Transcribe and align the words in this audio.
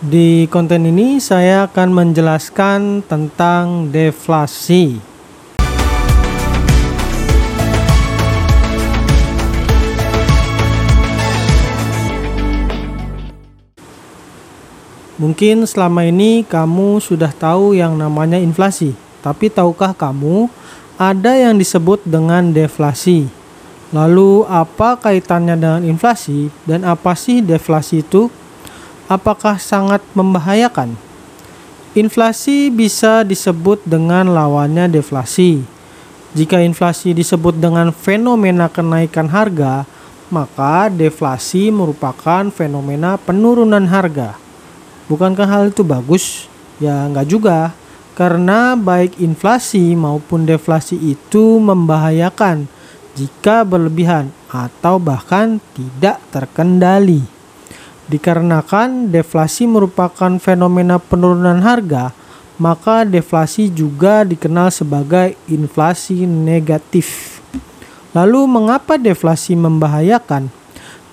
Di 0.00 0.48
konten 0.48 0.88
ini 0.88 1.20
saya 1.20 1.68
akan 1.68 1.92
menjelaskan 1.92 3.04
tentang 3.04 3.92
deflasi. 3.92 4.96
Mungkin 15.20 15.68
selama 15.68 16.08
ini 16.08 16.48
kamu 16.48 17.04
sudah 17.04 17.28
tahu 17.36 17.76
yang 17.76 17.92
namanya 17.92 18.40
inflasi, 18.40 18.96
tapi 19.20 19.52
tahukah 19.52 19.92
kamu 19.92 20.48
ada 20.96 21.36
yang 21.36 21.60
disebut 21.60 22.00
dengan 22.08 22.56
deflasi? 22.56 23.28
Lalu, 23.92 24.48
apa 24.48 24.96
kaitannya 24.96 25.60
dengan 25.60 25.84
inflasi, 25.84 26.48
dan 26.64 26.88
apa 26.88 27.12
sih 27.12 27.44
deflasi 27.44 28.00
itu? 28.00 28.39
Apakah 29.10 29.58
sangat 29.58 29.98
membahayakan? 30.14 30.94
Inflasi 31.98 32.70
bisa 32.70 33.26
disebut 33.26 33.82
dengan 33.82 34.30
lawannya 34.30 34.86
deflasi. 34.86 35.66
Jika 36.30 36.62
inflasi 36.62 37.10
disebut 37.10 37.58
dengan 37.58 37.90
fenomena 37.90 38.70
kenaikan 38.70 39.26
harga, 39.26 39.82
maka 40.30 40.86
deflasi 40.86 41.74
merupakan 41.74 42.46
fenomena 42.54 43.18
penurunan 43.18 43.82
harga. 43.90 44.38
Bukankah 45.10 45.50
hal 45.50 45.74
itu 45.74 45.82
bagus? 45.82 46.46
Ya, 46.78 47.10
enggak 47.10 47.26
juga. 47.26 47.74
Karena 48.14 48.78
baik 48.78 49.18
inflasi 49.18 49.98
maupun 49.98 50.46
deflasi 50.46 50.94
itu 50.94 51.58
membahayakan 51.58 52.70
jika 53.18 53.66
berlebihan 53.66 54.30
atau 54.46 55.02
bahkan 55.02 55.58
tidak 55.74 56.22
terkendali. 56.30 57.39
Dikarenakan 58.10 59.14
deflasi 59.14 59.70
merupakan 59.70 60.34
fenomena 60.42 60.98
penurunan 60.98 61.62
harga, 61.62 62.10
maka 62.58 63.06
deflasi 63.06 63.70
juga 63.70 64.26
dikenal 64.26 64.74
sebagai 64.74 65.38
inflasi 65.46 66.26
negatif. 66.26 67.38
Lalu, 68.10 68.50
mengapa 68.50 68.98
deflasi 68.98 69.54
membahayakan? 69.54 70.50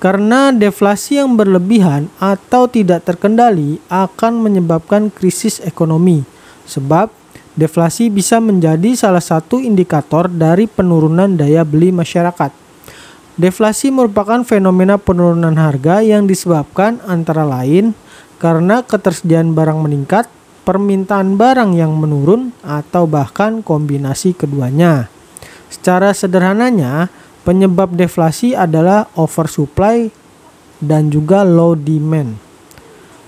Karena 0.01 0.49
deflasi 0.49 1.21
yang 1.21 1.37
berlebihan 1.37 2.09
atau 2.17 2.65
tidak 2.65 3.05
terkendali 3.05 3.77
akan 3.93 4.41
menyebabkan 4.41 5.13
krisis 5.13 5.61
ekonomi, 5.61 6.25
sebab 6.65 7.13
deflasi 7.53 8.09
bisa 8.09 8.41
menjadi 8.41 8.97
salah 8.97 9.21
satu 9.21 9.61
indikator 9.61 10.25
dari 10.29 10.65
penurunan 10.65 11.37
daya 11.37 11.61
beli 11.61 11.93
masyarakat. 11.93 12.66
Deflasi 13.37 13.93
merupakan 13.93 14.41
fenomena 14.41 14.97
penurunan 14.97 15.53
harga 15.61 16.01
yang 16.01 16.25
disebabkan 16.25 16.97
antara 17.05 17.45
lain 17.45 17.93
karena 18.41 18.81
ketersediaan 18.81 19.53
barang 19.53 19.77
meningkat, 19.77 20.25
permintaan 20.65 21.37
barang 21.37 21.77
yang 21.77 21.93
menurun, 21.93 22.49
atau 22.65 23.05
bahkan 23.05 23.61
kombinasi 23.61 24.33
keduanya. 24.33 25.05
Secara 25.69 26.17
sederhananya, 26.17 27.13
penyebab 27.45 27.93
deflasi 27.93 28.57
adalah 28.57 29.05
oversupply 29.13 30.09
dan 30.81 31.13
juga 31.13 31.45
low 31.45 31.77
demand. 31.77 32.41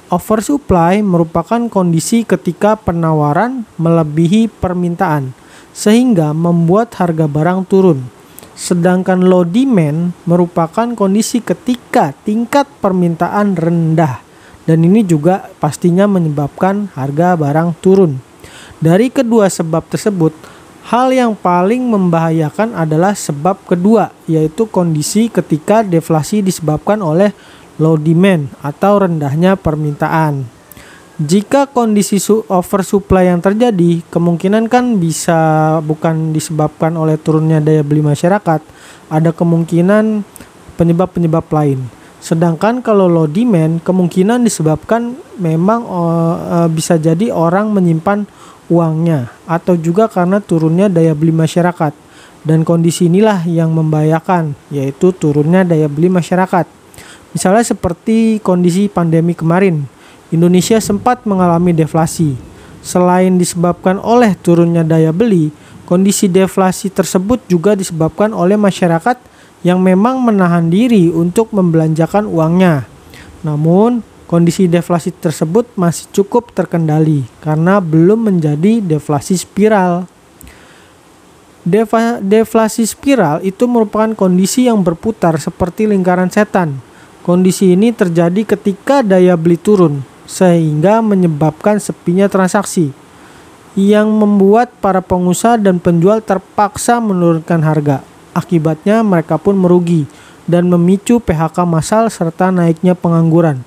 Oversupply 0.09 1.05
merupakan 1.05 1.69
kondisi 1.69 2.25
ketika 2.25 2.73
penawaran 2.73 3.61
melebihi 3.77 4.49
permintaan, 4.57 5.37
sehingga 5.69 6.33
membuat 6.33 6.97
harga 6.97 7.29
barang 7.29 7.69
turun. 7.69 8.18
Sedangkan 8.59 9.23
low 9.23 9.47
demand 9.47 10.11
merupakan 10.27 10.91
kondisi 10.91 11.39
ketika 11.39 12.11
tingkat 12.27 12.67
permintaan 12.83 13.55
rendah 13.55 14.19
dan 14.67 14.83
ini 14.83 15.07
juga 15.07 15.47
pastinya 15.63 16.11
menyebabkan 16.11 16.91
harga 16.91 17.39
barang 17.39 17.79
turun. 17.79 18.19
Dari 18.83 19.07
kedua 19.07 19.47
sebab 19.47 19.87
tersebut, 19.87 20.35
hal 20.91 21.09
yang 21.15 21.33
paling 21.39 21.87
membahayakan 21.87 22.75
adalah 22.75 23.15
sebab 23.15 23.63
kedua, 23.63 24.11
yaitu 24.27 24.67
kondisi 24.67 25.31
ketika 25.31 25.81
deflasi 25.81 26.43
disebabkan 26.43 26.99
oleh 26.99 27.31
low 27.79 27.95
demand 27.95 28.51
atau 28.59 29.07
rendahnya 29.07 29.55
permintaan. 29.55 30.58
Jika 31.19 31.67
kondisi 31.67 32.15
oversupply 32.47 33.27
yang 33.27 33.43
terjadi, 33.43 33.99
kemungkinan 34.07 34.71
kan 34.71 35.03
bisa 35.03 35.75
bukan 35.83 36.31
disebabkan 36.31 36.95
oleh 36.95 37.19
turunnya 37.19 37.59
daya 37.59 37.83
beli 37.83 37.99
masyarakat, 37.99 38.63
ada 39.11 39.29
kemungkinan 39.35 40.23
penyebab-penyebab 40.79 41.43
lain. 41.51 41.83
Sedangkan 42.23 42.79
kalau 42.79 43.11
low 43.11 43.27
demand, 43.27 43.83
kemungkinan 43.83 44.47
disebabkan 44.47 45.19
memang 45.35 45.83
uh, 45.91 46.71
bisa 46.71 46.95
jadi 46.95 47.35
orang 47.35 47.75
menyimpan 47.75 48.23
uangnya 48.71 49.27
atau 49.43 49.75
juga 49.75 50.07
karena 50.07 50.39
turunnya 50.39 50.87
daya 50.87 51.11
beli 51.11 51.35
masyarakat. 51.35 51.91
Dan 52.47 52.63
kondisi 52.63 53.11
inilah 53.11 53.43
yang 53.43 53.75
membahayakan, 53.75 54.55
yaitu 54.71 55.11
turunnya 55.11 55.67
daya 55.67 55.91
beli 55.91 56.07
masyarakat. 56.07 56.63
Misalnya 57.35 57.67
seperti 57.67 58.39
kondisi 58.39 58.87
pandemi 58.87 59.35
kemarin, 59.35 59.98
Indonesia 60.29 60.77
sempat 60.77 61.25
mengalami 61.25 61.73
deflasi. 61.73 62.37
Selain 62.85 63.33
disebabkan 63.35 63.97
oleh 63.97 64.37
turunnya 64.37 64.85
daya 64.85 65.09
beli, 65.09 65.49
kondisi 65.89 66.29
deflasi 66.29 66.93
tersebut 66.93 67.41
juga 67.49 67.73
disebabkan 67.73 68.29
oleh 68.31 68.55
masyarakat 68.55 69.17
yang 69.65 69.81
memang 69.81 70.21
menahan 70.23 70.69
diri 70.71 71.11
untuk 71.11 71.51
membelanjakan 71.51 72.29
uangnya. 72.29 72.87
Namun, 73.41 74.05
kondisi 74.29 74.69
deflasi 74.69 75.11
tersebut 75.11 75.73
masih 75.73 76.05
cukup 76.13 76.53
terkendali 76.53 77.25
karena 77.41 77.81
belum 77.81 78.29
menjadi 78.29 78.79
deflasi 78.79 79.35
spiral. 79.35 80.05
Deva, 81.65 82.23
deflasi 82.23 82.87
spiral 82.87 83.43
itu 83.43 83.67
merupakan 83.67 84.15
kondisi 84.15 84.69
yang 84.69 84.79
berputar 84.79 85.35
seperti 85.41 85.89
lingkaran 85.89 86.31
setan. 86.31 86.79
Kondisi 87.19 87.75
ini 87.75 87.91
terjadi 87.91 88.55
ketika 88.55 89.03
daya 89.03 89.35
beli 89.35 89.59
turun, 89.59 90.01
sehingga 90.29 91.01
menyebabkan 91.01 91.81
sepinya 91.81 92.29
transaksi 92.29 92.93
yang 93.73 94.13
membuat 94.13 94.69
para 94.77 95.01
pengusaha 95.01 95.57
dan 95.57 95.81
penjual 95.81 96.21
terpaksa 96.21 97.01
menurunkan 97.01 97.65
harga. 97.65 98.05
Akibatnya 98.37 99.01
mereka 99.01 99.41
pun 99.41 99.57
merugi 99.57 100.05
dan 100.45 100.69
memicu 100.69 101.17
PHK 101.17 101.65
massal 101.65 102.13
serta 102.13 102.53
naiknya 102.53 102.93
pengangguran. 102.93 103.65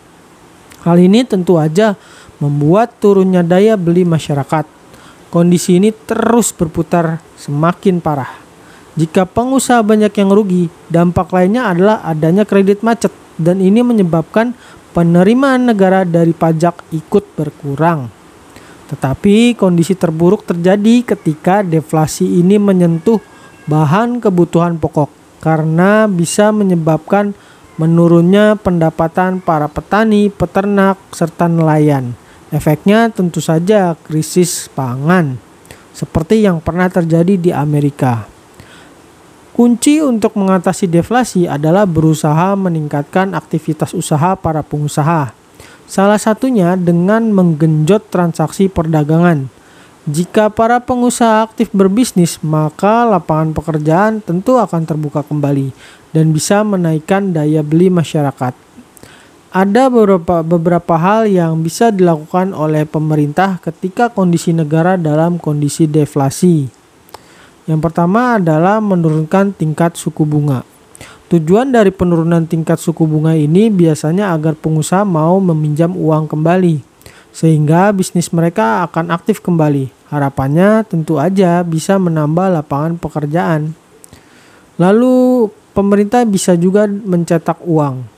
Hal 0.87 1.03
ini 1.03 1.27
tentu 1.27 1.59
saja 1.59 1.99
membuat 2.39 2.95
turunnya 3.03 3.43
daya 3.43 3.75
beli 3.75 4.07
masyarakat. 4.07 4.67
Kondisi 5.35 5.83
ini 5.83 5.91
terus 5.91 6.55
berputar 6.55 7.19
semakin 7.39 7.99
parah. 7.99 8.31
Jika 8.99 9.25
pengusaha 9.25 9.81
banyak 9.81 10.13
yang 10.13 10.31
rugi, 10.31 10.69
dampak 10.93 11.33
lainnya 11.33 11.73
adalah 11.73 12.05
adanya 12.05 12.45
kredit 12.45 12.85
macet 12.85 13.15
dan 13.41 13.65
ini 13.65 13.81
menyebabkan 13.81 14.53
penerimaan 14.93 15.73
negara 15.73 16.05
dari 16.05 16.37
pajak 16.37 16.93
ikut 16.93 17.25
berkurang. 17.37 18.13
Tetapi 18.93 19.57
kondisi 19.57 19.97
terburuk 19.97 20.45
terjadi 20.45 21.17
ketika 21.17 21.65
deflasi 21.65 22.29
ini 22.29 22.61
menyentuh 22.61 23.19
bahan 23.65 24.21
kebutuhan 24.21 24.77
pokok 24.77 25.09
karena 25.41 26.05
bisa 26.05 26.53
menyebabkan 26.53 27.33
menurunnya 27.81 28.61
pendapatan 28.61 29.41
para 29.41 29.67
petani, 29.67 30.29
peternak, 30.29 31.01
serta 31.11 31.49
nelayan. 31.49 32.13
Efeknya 32.53 33.09
tentu 33.09 33.41
saja 33.41 33.97
krisis 34.05 34.69
pangan 34.77 35.41
seperti 35.97 36.45
yang 36.45 36.61
pernah 36.61 36.93
terjadi 36.93 37.41
di 37.41 37.49
Amerika. 37.49 38.29
Kunci 39.53 40.01
untuk 40.01 40.33
mengatasi 40.33 40.89
deflasi 40.89 41.45
adalah 41.45 41.85
berusaha 41.85 42.57
meningkatkan 42.57 43.37
aktivitas 43.37 43.93
usaha 43.93 44.33
para 44.33 44.65
pengusaha. 44.65 45.37
Salah 45.85 46.17
satunya 46.17 46.73
dengan 46.73 47.29
menggenjot 47.37 48.09
transaksi 48.09 48.73
perdagangan. 48.73 49.53
Jika 50.09 50.49
para 50.49 50.81
pengusaha 50.81 51.45
aktif 51.45 51.69
berbisnis, 51.69 52.41
maka 52.41 53.05
lapangan 53.05 53.53
pekerjaan 53.53 54.25
tentu 54.25 54.57
akan 54.57 54.89
terbuka 54.89 55.21
kembali 55.21 55.77
dan 56.17 56.33
bisa 56.33 56.65
menaikkan 56.65 57.37
daya 57.37 57.61
beli 57.61 57.93
masyarakat. 57.93 58.57
Ada 59.53 59.93
beberapa 59.93 60.41
beberapa 60.41 60.97
hal 60.97 61.29
yang 61.29 61.61
bisa 61.61 61.93
dilakukan 61.93 62.57
oleh 62.57 62.89
pemerintah 62.89 63.61
ketika 63.61 64.09
kondisi 64.09 64.57
negara 64.57 64.97
dalam 64.97 65.37
kondisi 65.37 65.85
deflasi. 65.85 66.82
Yang 67.67 67.81
pertama 67.91 68.43
adalah 68.43 68.83
menurunkan 68.83 69.55
tingkat 69.55 69.95
suku 69.95 70.27
bunga. 70.27 70.67
Tujuan 71.33 71.73
dari 71.73 71.89
penurunan 71.89 72.45
tingkat 72.45 72.77
suku 72.77 73.09
bunga 73.09 73.33
ini 73.33 73.73
biasanya 73.73 74.37
agar 74.37 74.53
pengusaha 74.53 75.01
mau 75.01 75.41
meminjam 75.41 75.97
uang 75.97 76.29
kembali, 76.29 76.85
sehingga 77.33 77.89
bisnis 77.97 78.29
mereka 78.37 78.85
akan 78.85 79.09
aktif 79.09 79.41
kembali. 79.41 79.89
Harapannya 80.13 80.85
tentu 80.85 81.17
aja 81.17 81.65
bisa 81.65 81.97
menambah 81.97 82.53
lapangan 82.53 83.01
pekerjaan. 83.01 83.73
Lalu, 84.77 85.49
pemerintah 85.73 86.29
bisa 86.29 86.53
juga 86.53 86.85
mencetak 86.85 87.65
uang. 87.65 88.12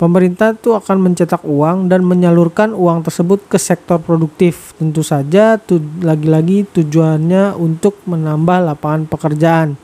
Pemerintah 0.00 0.56
itu 0.56 0.72
akan 0.72 1.12
mencetak 1.12 1.44
uang 1.44 1.92
dan 1.92 2.00
menyalurkan 2.00 2.72
uang 2.72 3.04
tersebut 3.04 3.44
ke 3.52 3.60
sektor 3.60 4.00
produktif. 4.00 4.72
Tentu 4.80 5.04
saja 5.04 5.60
lagi-lagi 6.00 6.64
tujuannya 6.72 7.52
untuk 7.60 8.00
menambah 8.08 8.64
lapangan 8.64 9.04
pekerjaan 9.04 9.76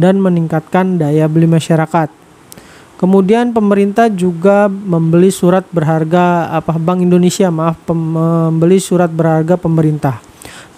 dan 0.00 0.24
meningkatkan 0.24 0.96
daya 0.96 1.28
beli 1.28 1.44
masyarakat. 1.44 2.08
Kemudian 2.96 3.52
pemerintah 3.52 4.08
juga 4.08 4.72
membeli 4.72 5.28
surat 5.28 5.68
berharga 5.68 6.48
apa 6.48 6.80
Bank 6.80 7.04
Indonesia 7.04 7.52
maaf 7.52 7.76
membeli 7.92 8.80
surat 8.80 9.12
berharga 9.12 9.60
pemerintah. 9.60 10.16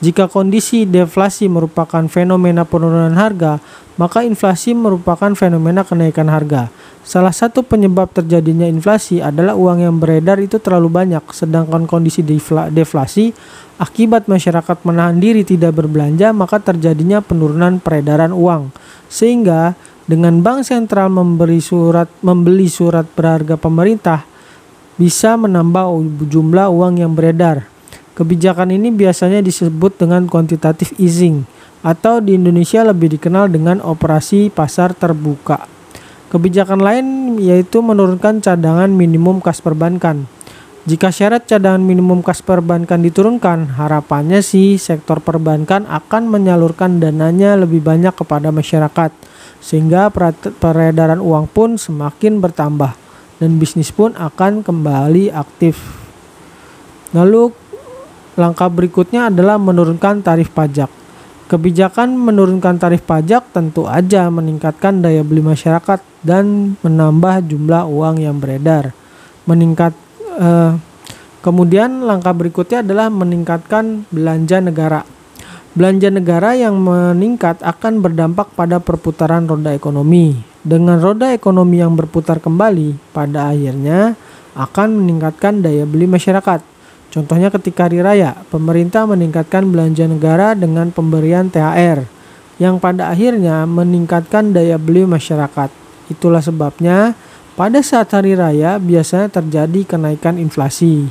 Jika 0.01 0.33
kondisi 0.33 0.89
deflasi 0.89 1.45
merupakan 1.53 2.01
fenomena 2.09 2.65
penurunan 2.65 3.13
harga, 3.13 3.61
maka 4.01 4.25
inflasi 4.25 4.73
merupakan 4.73 5.29
fenomena 5.37 5.85
kenaikan 5.85 6.25
harga. 6.33 6.73
Salah 7.05 7.37
satu 7.37 7.61
penyebab 7.61 8.09
terjadinya 8.09 8.65
inflasi 8.65 9.21
adalah 9.21 9.53
uang 9.53 9.85
yang 9.85 9.97
beredar 10.01 10.41
itu 10.41 10.57
terlalu 10.57 10.89
banyak, 10.89 11.21
sedangkan 11.37 11.85
kondisi 11.85 12.25
deflasi 12.73 13.37
akibat 13.77 14.25
masyarakat 14.25 14.89
menahan 14.89 15.21
diri 15.21 15.45
tidak 15.45 15.77
berbelanja, 15.77 16.33
maka 16.33 16.65
terjadinya 16.65 17.21
penurunan 17.21 17.77
peredaran 17.77 18.33
uang. 18.33 18.73
Sehingga 19.13 19.77
dengan 20.09 20.41
bank 20.41 20.65
sentral 20.65 21.13
memberi 21.13 21.61
surat 21.61 22.09
membeli 22.25 22.73
surat 22.73 23.05
berharga 23.05 23.61
pemerintah 23.61 24.25
bisa 24.97 25.37
menambah 25.37 25.93
jumlah 26.25 26.73
uang 26.73 27.05
yang 27.05 27.13
beredar. 27.13 27.69
Kebijakan 28.21 28.69
ini 28.69 28.93
biasanya 28.93 29.41
disebut 29.41 29.97
dengan 29.97 30.29
quantitative 30.29 30.93
easing 31.01 31.49
atau 31.81 32.21
di 32.21 32.37
Indonesia 32.37 32.85
lebih 32.85 33.17
dikenal 33.17 33.49
dengan 33.49 33.81
operasi 33.81 34.53
pasar 34.53 34.93
terbuka. 34.93 35.65
Kebijakan 36.29 36.85
lain 36.85 37.07
yaitu 37.41 37.81
menurunkan 37.81 38.45
cadangan 38.45 38.93
minimum 38.93 39.41
kas 39.41 39.65
perbankan. 39.65 40.29
Jika 40.85 41.09
syarat 41.09 41.49
cadangan 41.49 41.81
minimum 41.81 42.21
kas 42.21 42.45
perbankan 42.45 43.01
diturunkan, 43.01 43.81
harapannya 43.81 44.45
sih 44.45 44.77
sektor 44.77 45.25
perbankan 45.25 45.89
akan 45.89 46.29
menyalurkan 46.29 47.01
dananya 47.01 47.57
lebih 47.57 47.81
banyak 47.81 48.13
kepada 48.13 48.53
masyarakat, 48.53 49.17
sehingga 49.65 50.13
peredaran 50.61 51.25
uang 51.25 51.49
pun 51.49 51.81
semakin 51.81 52.37
bertambah 52.37 52.93
dan 53.41 53.57
bisnis 53.57 53.89
pun 53.89 54.13
akan 54.13 54.61
kembali 54.61 55.33
aktif. 55.33 55.81
Lalu 57.17 57.60
langkah 58.39 58.71
berikutnya 58.71 59.33
adalah 59.33 59.57
menurunkan 59.59 60.23
tarif 60.23 60.51
pajak. 60.55 60.91
Kebijakan 61.51 62.15
menurunkan 62.15 62.79
tarif 62.79 63.03
pajak 63.03 63.51
tentu 63.51 63.91
aja 63.91 64.31
meningkatkan 64.31 65.03
daya 65.03 65.27
beli 65.27 65.43
masyarakat 65.43 65.99
dan 66.23 66.79
menambah 66.79 67.43
jumlah 67.51 67.91
uang 67.91 68.23
yang 68.23 68.39
beredar. 68.39 68.95
Meningkat 69.51 69.91
eh, 70.39 70.79
kemudian 71.43 72.07
langkah 72.07 72.31
berikutnya 72.31 72.87
adalah 72.87 73.11
meningkatkan 73.11 74.07
belanja 74.15 74.63
negara. 74.63 75.03
Belanja 75.75 76.11
negara 76.15 76.55
yang 76.55 76.79
meningkat 76.79 77.59
akan 77.67 77.99
berdampak 77.99 78.55
pada 78.55 78.79
perputaran 78.79 79.51
roda 79.51 79.75
ekonomi. 79.75 80.39
Dengan 80.63 81.03
roda 81.03 81.35
ekonomi 81.35 81.83
yang 81.83 81.99
berputar 81.99 82.39
kembali, 82.39 83.11
pada 83.11 83.51
akhirnya 83.51 84.15
akan 84.55 85.03
meningkatkan 85.03 85.67
daya 85.67 85.83
beli 85.83 86.07
masyarakat. 86.07 86.70
Contohnya 87.11 87.51
ketika 87.51 87.91
hari 87.91 87.99
raya, 87.99 88.39
pemerintah 88.55 89.03
meningkatkan 89.03 89.67
belanja 89.67 90.07
negara 90.07 90.55
dengan 90.55 90.95
pemberian 90.95 91.51
THR 91.51 92.07
yang 92.63 92.79
pada 92.79 93.11
akhirnya 93.11 93.67
meningkatkan 93.67 94.55
daya 94.55 94.79
beli 94.79 95.03
masyarakat. 95.11 95.75
Itulah 96.07 96.39
sebabnya 96.39 97.19
pada 97.59 97.83
saat 97.83 98.15
hari 98.15 98.39
raya 98.39 98.79
biasanya 98.79 99.27
terjadi 99.27 99.97
kenaikan 99.97 100.39
inflasi. 100.39 101.11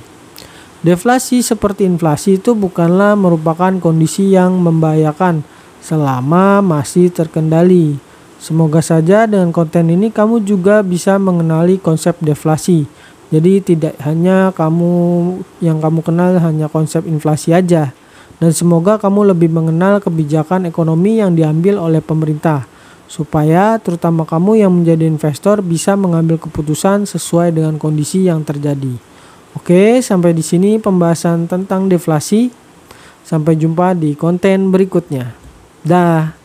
Deflasi 0.79 1.43
seperti 1.43 1.83
inflasi 1.83 2.39
itu 2.39 2.55
bukanlah 2.55 3.19
merupakan 3.19 3.75
kondisi 3.83 4.31
yang 4.31 4.55
membahayakan 4.63 5.43
selama 5.83 6.63
masih 6.63 7.11
terkendali. 7.11 7.99
Semoga 8.39 8.79
saja 8.79 9.27
dengan 9.27 9.51
konten 9.51 9.91
ini 9.91 10.15
kamu 10.15 10.47
juga 10.47 10.79
bisa 10.79 11.19
mengenali 11.19 11.75
konsep 11.75 12.15
deflasi 12.23 12.87
jadi 13.29 13.61
tidak 13.61 13.93
hanya 14.01 14.49
kamu 14.57 14.93
yang 15.61 15.77
kamu 15.77 16.01
kenal 16.01 16.33
hanya 16.41 16.65
konsep 16.65 17.05
inflasi 17.05 17.53
aja. 17.53 17.93
Dan 18.39 18.55
semoga 18.55 18.97
kamu 18.97 19.35
lebih 19.35 19.51
mengenal 19.51 20.01
kebijakan 20.01 20.65
ekonomi 20.65 21.19
yang 21.19 21.35
diambil 21.35 21.77
oleh 21.77 21.99
pemerintah 21.99 22.65
supaya 23.09 23.81
terutama 23.81 24.21
kamu 24.23 24.61
yang 24.61 24.71
menjadi 24.71 25.09
investor 25.09 25.65
bisa 25.65 25.97
mengambil 25.97 26.37
keputusan 26.37 27.09
sesuai 27.09 27.57
dengan 27.57 27.75
kondisi 27.81 28.29
yang 28.29 28.45
terjadi. 28.45 28.95
Oke, 29.57 29.99
sampai 29.99 30.37
di 30.37 30.45
sini 30.45 30.77
pembahasan 30.77 31.49
tentang 31.49 31.89
deflasi. 31.89 32.53
Sampai 33.25 33.57
jumpa 33.57 33.93
di 33.93 34.17
konten 34.17 34.73
berikutnya. 34.73 35.33
Dah. 35.85 36.38